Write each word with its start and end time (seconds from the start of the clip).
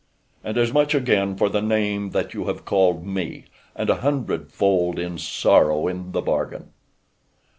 "And 0.43 0.57
as 0.57 0.73
much 0.73 0.95
again 0.95 1.35
for 1.37 1.47
the 1.47 1.61
name 1.61 2.09
that 2.09 2.33
you 2.33 2.45
have 2.45 2.65
called 2.65 3.05
me 3.05 3.45
and 3.75 3.87
a 3.87 3.97
hundred 3.97 4.51
fold 4.51 4.97
in 4.97 5.19
sorrow 5.19 5.87
in 5.87 6.11
the 6.11 6.23
bargain." 6.23 6.71